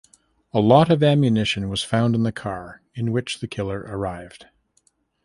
A 0.51 0.59
lot 0.59 0.89
of 0.89 1.03
ammunition 1.03 1.69
was 1.69 1.83
found 1.83 2.15
in 2.15 2.23
the 2.23 2.31
car 2.31 2.81
in 2.95 3.11
which 3.11 3.39
the 3.39 3.47
killer 3.47 3.81
arrived. 3.81 4.47